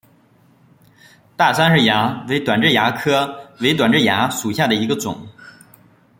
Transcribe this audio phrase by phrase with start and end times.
[1.37, 5.29] 大杉氏蚜为短痣蚜科伪短痣蚜属下的一个种。